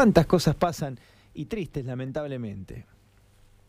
[0.00, 0.98] cuántas cosas pasan
[1.34, 2.86] y tristes, lamentablemente.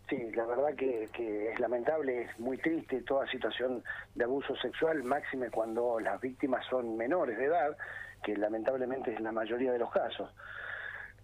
[0.07, 3.83] Sí, la verdad que, es lamentable, es muy triste toda situación
[4.15, 7.75] de abuso sexual, máxime cuando las víctimas son menores de edad,
[8.23, 10.33] que lamentablemente es la mayoría de los casos.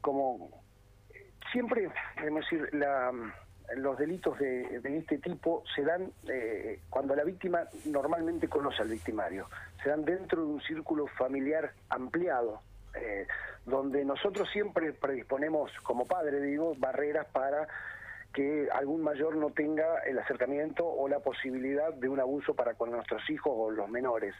[0.01, 0.49] Como
[1.53, 1.89] siempre,
[2.21, 3.13] decir, la,
[3.77, 9.47] los delitos de, este tipo se dan eh, cuando la víctima normalmente conoce al victimario,
[9.81, 12.59] se dan dentro de un círculo familiar ampliado,
[13.01, 13.27] eh,
[13.65, 17.67] donde nosotros siempre predisponemos, como padre digo, barreras para
[18.33, 22.91] que algún mayor no tenga el acercamiento o la posibilidad de un abuso para con
[22.91, 24.35] nuestros hijos o los menores.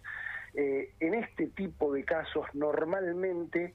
[0.54, 3.74] Eh, en este tipo de casos normalmente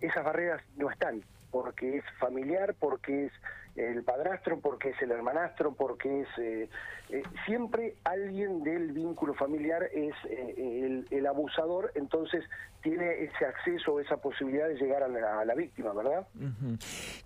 [0.00, 1.24] esas barreras no están,
[1.56, 3.32] porque es familiar, porque es
[3.76, 6.68] el padrastro, porque es el hermanastro, porque es eh,
[7.08, 12.44] eh, siempre alguien del vínculo familiar es eh, el, abusador, entonces
[12.82, 16.28] tiene ese acceso, esa posibilidad de llegar a la, víctima, ¿verdad?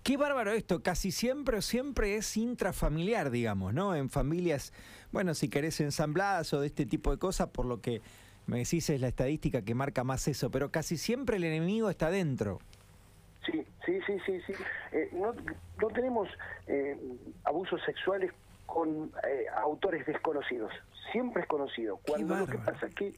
[0.01, 3.97] Qué bárbaro esto, casi siempre o siempre es intrafamiliar, digamos, ¿no?
[3.97, 4.71] En familias,
[5.11, 8.01] bueno, si querés ensambladas o de este tipo de cosas, por lo que
[8.45, 12.09] me decís es la estadística que marca más eso, pero casi siempre el enemigo está
[12.09, 12.59] dentro.
[14.11, 14.63] Sí, sí, sí.
[14.91, 15.33] Eh, no,
[15.81, 16.27] no tenemos
[16.67, 16.97] eh,
[17.43, 18.31] abusos sexuales
[18.65, 20.71] con eh, autores desconocidos.
[21.11, 21.99] Siempre es conocido.
[22.07, 23.13] Cuando lo que pasa es que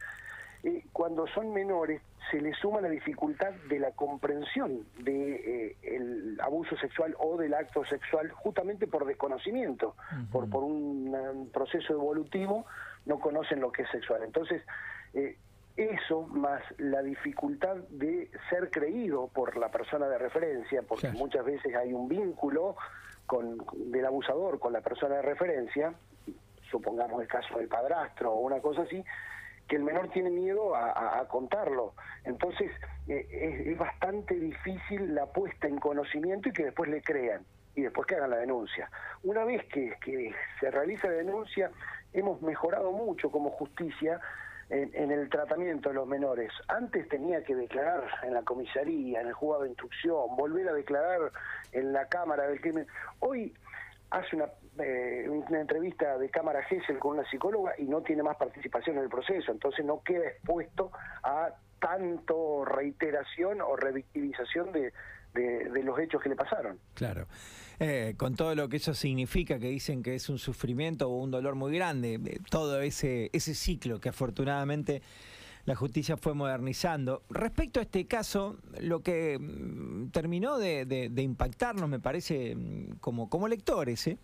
[0.93, 7.13] cuando son menores se les suma la dificultad de la comprensión de el abuso sexual
[7.19, 9.93] o del acto sexual justamente por desconocimiento,
[10.31, 12.65] por por un, un, proceso evolutivo
[13.05, 14.23] no conocen lo que es sexual.
[14.23, 14.61] Entonces
[15.75, 21.75] eso más la dificultad de ser creído por la persona de referencia, porque muchas veces
[21.75, 22.75] hay un vínculo
[23.25, 23.57] con,
[23.91, 25.93] del abusador con la persona de referencia,
[26.69, 29.03] supongamos el caso del padrastro o una cosa así,
[29.67, 31.93] que el menor tiene miedo a, contarlo.
[32.25, 32.69] Entonces
[33.07, 37.43] eh, es, bastante difícil la puesta en conocimiento y que después le crean
[37.75, 38.91] y después que hagan la denuncia.
[39.23, 41.71] Una vez que, que se realiza la denuncia,
[42.11, 44.19] hemos mejorado mucho como justicia
[44.73, 46.51] en, el tratamiento de los menores.
[46.67, 51.31] Antes tenía que declarar en la comisaría, en el juzgado de instrucción, volver a declarar
[51.71, 52.87] en la Cámara del Crimen.
[53.19, 53.53] Hoy
[54.09, 54.45] hace una,
[54.79, 59.03] eh, una entrevista de Cámara Gesell con una psicóloga y no tiene más participación en
[59.03, 60.91] el proceso, entonces no queda expuesto
[61.23, 64.93] a tanto reiteración o revictimización de,
[65.33, 66.79] de, los hechos que le pasaron.
[66.93, 67.25] Claro.
[67.85, 71.31] Eh, con todo lo que eso significa, que dicen que es un sufrimiento o un
[71.31, 75.01] dolor muy grande, eh, todo ese, ciclo que afortunadamente
[75.65, 77.23] la justicia fue modernizando.
[77.29, 83.49] Respecto a este caso, lo que mm, terminó de, impactarnos, me parece, mm, como, como
[83.49, 84.17] lectores, ¿eh?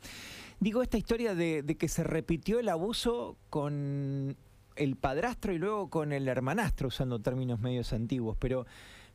[0.61, 4.37] digo, esta historia de que se repitió el abuso con
[4.77, 8.65] el padrastro y luego con el hermanastro, usando términos medios antiguos, pero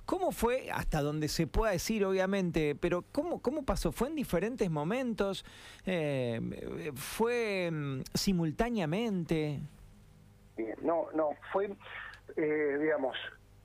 [0.06, 3.90] ¿Cómo fue, hasta donde se pueda decir, obviamente, pero cómo, cómo pasó?
[3.90, 5.46] ¿Fue en diferentes momentos?
[5.86, 6.40] Eh,
[6.94, 9.60] ¿Fue mm, simultáneamente?
[10.82, 11.74] no, no, fue,
[12.36, 13.16] eh, digamos,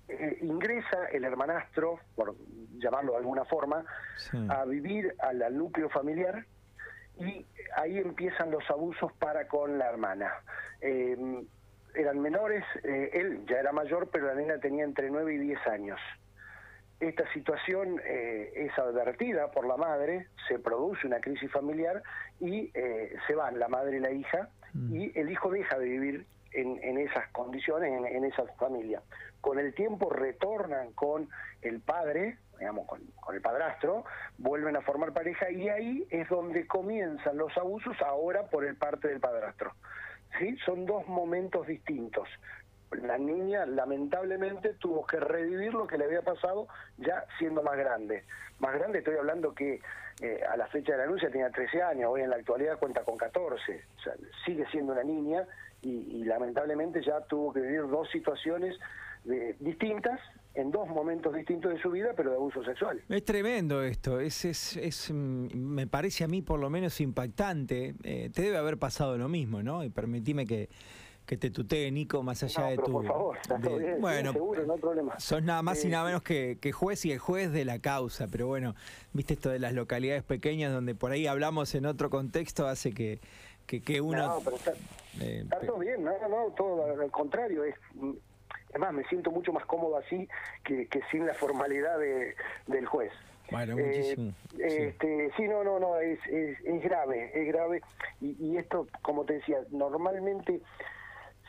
[0.08, 2.36] eh, ingresa el hermanastro, por
[2.78, 3.84] llamarlo de alguna forma,
[4.48, 6.46] a vivir al, núcleo familiar
[7.20, 7.46] y
[7.76, 10.32] ahí empiezan los abusos para con la hermana.
[10.80, 16.00] eran menores, él ya era mayor, pero la nena tenía entre 9 y 10 años.
[17.00, 22.04] Esta situación eh, es advertida por la madre, se produce una crisis familiar
[22.42, 24.96] y eh, se van la madre y la hija mm.
[24.96, 29.02] y el hijo deja de vivir en, esas condiciones, en, esa familia.
[29.40, 31.30] Con el tiempo retornan con
[31.62, 34.04] el padre, digamos, con, con, el padrastro,
[34.38, 39.08] vuelven a formar pareja y ahí es donde comienzan los abusos ahora por el parte
[39.08, 39.74] del padrastro.
[40.38, 40.58] ¿Sí?
[40.66, 42.28] Son dos momentos distintos
[42.92, 46.68] la niña lamentablemente tuvo que revivir lo que le había pasado
[46.98, 48.24] ya siendo más grande.
[48.60, 49.82] Más grande estoy hablando que
[50.22, 53.04] eh, a la fecha de la anuncia tenía 13 años, hoy en la actualidad cuenta
[53.04, 54.14] con 14, o sea,
[54.46, 55.46] sigue siendo una niña
[55.82, 58.76] y, lamentablemente ya tuvo que vivir dos situaciones
[59.60, 60.20] distintas
[60.56, 63.02] en dos momentos distintos de su vida, pero de abuso sexual.
[63.08, 67.96] Es tremendo esto, es, es, es mm, me parece a mí por lo menos impactante.
[68.04, 69.84] Eh, te debe haber pasado lo mismo, ¿no?
[69.84, 70.70] Y permitime que
[71.30, 72.92] que te tutee, Nico, más allá de tu...
[72.92, 75.20] Por favor, está todo bien, bueno, seguro, no hay problema.
[75.20, 78.48] Sos nada más y nada menos que, juez y el juez de la causa, pero
[78.48, 78.74] bueno,
[79.14, 83.20] viste esto de las localidades pequeñas donde por ahí hablamos en otro contexto, hace que,
[83.68, 84.26] que, uno...
[84.26, 84.74] No, pero está,
[85.22, 87.76] eh, todo bien, no, no, todo al contrario, es...
[88.74, 90.28] Es más, me siento mucho más cómodo así
[90.64, 92.36] que, sin la formalidad de,
[92.66, 93.12] del juez.
[93.52, 94.32] Bueno, muchísimo.
[94.60, 95.48] Eh, este, sí.
[95.48, 97.82] no, no, no, es, es, es grave, es grave.
[98.22, 100.62] Y, y, esto, como te decía, normalmente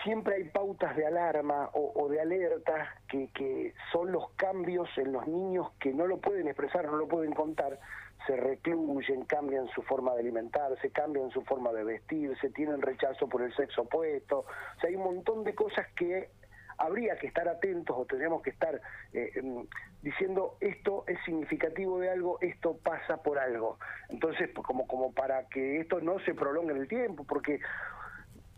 [0.02, 5.26] siempre hay pautas de alarma o, de alerta que, que, son los cambios en los
[5.26, 7.78] niños que no lo pueden expresar, no lo pueden contar,
[8.26, 13.42] se recluyen, cambian su forma de alimentarse, cambian su forma de vestirse, tienen rechazo por
[13.42, 16.30] el sexo opuesto, o sea, hay un montón de cosas que
[16.80, 18.80] habría que estar atentos o tendríamos que estar
[19.12, 19.66] eh, em,
[20.02, 23.78] diciendo esto es significativo de algo, esto pasa por algo.
[24.08, 27.60] Entonces, como, como para que esto no se prolongue en el tiempo, porque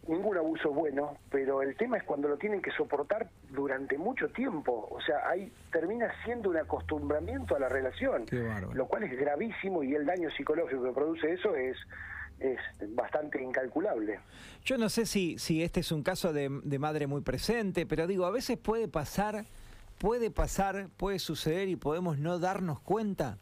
[0.09, 4.29] ningún abuso es bueno, pero el tema es cuando lo tienen que soportar durante mucho
[4.29, 4.89] tiempo.
[4.91, 8.27] O sea, ahí termina siendo un acostumbramiento a la relación,
[8.75, 11.77] lo cual es gravísimo y el daño psicológico que produce eso es
[12.41, 12.59] es
[12.97, 14.19] bastante incalculable.
[14.65, 18.09] Yo no sé si, si este es un caso de, de madre muy presente, pero
[18.09, 19.45] digo, a veces puede pasar,
[19.99, 23.39] puede pasar, puede suceder y podemos no darnos cuenta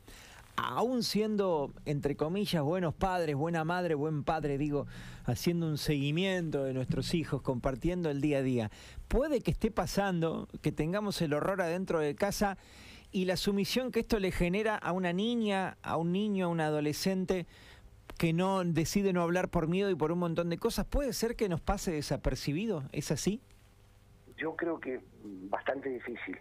[0.61, 4.87] aún siendo, entre comillas, buenos padres, buena madre, buen padre, digo,
[5.25, 8.71] haciendo un seguimiento de nuestros hijos, compartiendo el día a día,
[9.09, 12.59] puede que esté pasando, que tengamos el horror adentro de casa
[13.11, 16.61] y la sumisión que esto le genera a una niña, a un niño, a un
[16.61, 17.47] adolescente
[18.19, 21.37] que no decide no hablar por miedo y por un montón de cosas, ¿puede ser
[21.37, 22.85] que nos pase desapercibido?
[22.93, 23.41] ¿Es así?
[24.37, 26.39] Yo creo que bastante difícil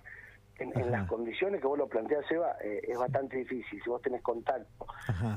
[0.60, 3.82] en, las condiciones que vos lo planteas, Eva, eh, es bastante difícil.
[3.82, 4.86] Si vos tenés contacto,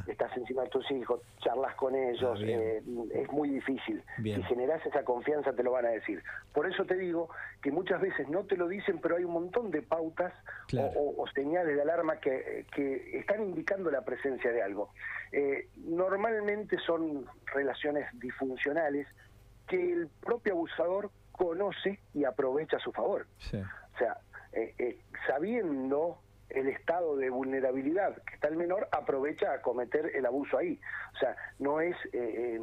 [0.07, 2.83] estás encima de tus hijos, charlas con ellos, ah, eh,
[3.15, 4.03] es muy difícil.
[4.23, 6.23] Si generás esa confianza, te lo van a decir.
[6.53, 7.29] Por eso te digo
[7.63, 10.33] que muchas veces no te lo dicen, pero hay un montón de pautas
[10.77, 14.91] o, señales de alarma que, que, están indicando la presencia de algo.
[15.31, 19.07] Eh, normalmente son relaciones disfuncionales
[19.67, 23.27] que el propio abusador conoce y aprovecha a su favor.
[23.39, 24.19] O sea,
[24.53, 26.19] eh, eh, sabiendo
[26.51, 30.79] el estado de vulnerabilidad que está el menor, aprovecha a cometer el abuso ahí.
[31.15, 32.61] O sea, no es eh,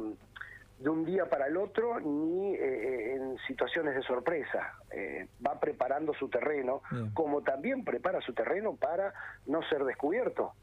[0.78, 4.76] de un día para el otro ni en situaciones de sorpresa.
[5.44, 6.82] va preparando su terreno,
[7.12, 9.12] como también prepara su terreno para
[9.46, 10.54] no ser descubierto.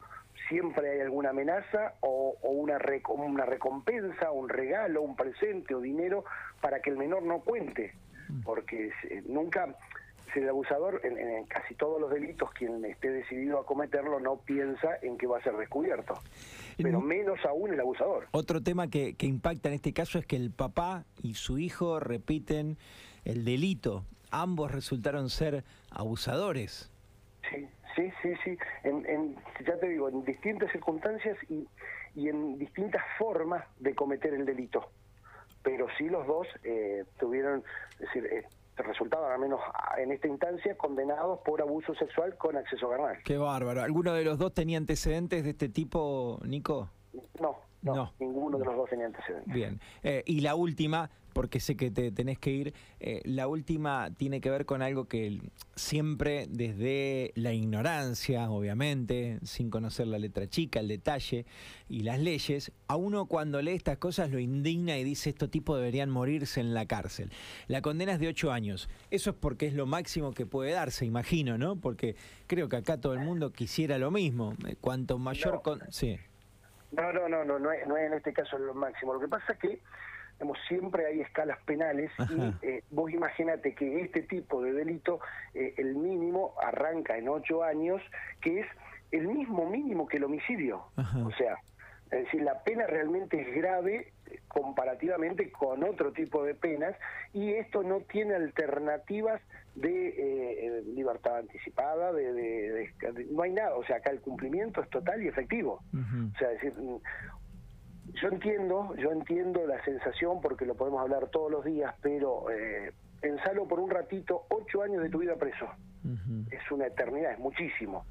[0.48, 2.78] Siempre hay alguna amenaza o, una,
[3.18, 6.24] una recompensa, un regalo, un presente o dinero
[6.60, 7.94] para que el menor no cuente,
[8.28, 8.42] mm.
[8.42, 8.90] porque
[9.26, 9.76] nunca
[10.32, 14.98] si el abusador, en, casi todos los delitos, quien esté decidido a cometerlo no piensa
[15.02, 16.14] en que va a ser descubierto,
[16.82, 18.26] pero menos aún el abusador.
[18.32, 22.00] Otro tema que, que impacta en este caso es que el papá y su hijo
[22.00, 22.78] repiten
[23.24, 24.04] el delito.
[24.30, 26.90] Ambos resultaron ser abusadores.
[27.50, 27.66] Sí,
[27.96, 28.58] sí, sí, sí.
[28.84, 29.36] En,
[29.66, 31.66] ya te digo, en distintas circunstancias y,
[32.14, 34.90] y en distintas formas de cometer el delito
[35.62, 37.62] pero sí los dos eh, tuvieron,
[37.94, 38.44] es decir, eh,
[38.82, 39.60] resultaban, al menos
[39.96, 43.18] en esta instancia, condenados por abuso sexual con acceso carnal.
[43.24, 43.82] Qué bárbaro.
[43.82, 46.90] ¿Alguno de los dos tenía antecedentes de este tipo, Nico?
[47.40, 49.54] No, no, ninguno de los dos tenía antecedentes.
[49.54, 49.80] Bien.
[50.02, 54.40] Eh, y la última, porque sé que te tenés que ir, eh, la última tiene
[54.40, 55.40] que ver con algo que
[55.76, 61.46] siempre desde la ignorancia, obviamente, sin conocer la letra chica, el detalle
[61.88, 65.78] y las leyes, a uno cuando lee estas cosas lo indigna y dice, estos tipos
[65.78, 67.30] deberían morirse en la cárcel.
[67.68, 68.88] La condena es de ocho años.
[69.10, 71.76] Eso es porque es lo máximo que puede darse, imagino, ¿no?
[71.76, 72.16] Porque
[72.48, 74.54] creo que acá todo el mundo quisiera lo mismo.
[74.66, 75.62] Eh, cuanto mayor...
[75.62, 75.80] Con...
[75.90, 76.18] Sí.
[76.92, 79.14] No, no, no, no, no es, no es en este caso lo máximo.
[79.14, 79.80] Lo que pasa es que
[80.38, 85.20] digamos, siempre hay escalas penales y eh, vos imagínate que este tipo de delito,
[85.52, 88.00] eh, el mínimo arranca en ocho años,
[88.40, 88.66] que es
[89.10, 90.84] el mismo mínimo que el homicidio.
[90.96, 91.58] O sea,
[92.10, 96.94] es decir, la pena realmente es grave eh, comparativamente con otro tipo de penas
[97.32, 99.42] y esto no tiene alternativas
[99.80, 102.92] de libertad anticipada, de,
[103.30, 105.80] no hay nada, o sea, acá el cumplimiento es total y efectivo.
[105.92, 106.74] O sea, es decir,
[108.14, 112.92] yo entiendo, yo entiendo la sensación porque lo podemos hablar todos los días, pero eh,
[113.20, 115.68] pensalo por un ratito, ocho años de tu vida preso.
[116.50, 118.06] Es una eternidad, es muchísimo.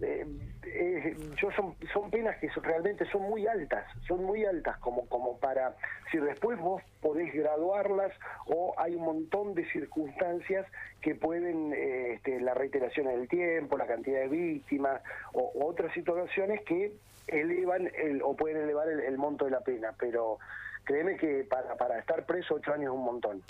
[0.00, 5.38] Eh, yo son, son penas que realmente son muy altas, son muy altas como, como
[5.38, 5.74] para,
[6.10, 8.12] si después vos podés graduarlas
[8.46, 10.66] o hay un montón de circunstancias
[11.00, 15.02] que pueden, eh, este, la reiteración en el tiempo, la cantidad de víctimas
[15.32, 16.92] o, otras situaciones que
[17.26, 20.38] elevan el, o pueden elevar el, el monto de la pena, pero
[20.84, 23.42] créeme que para, para estar preso ocho años es un montón.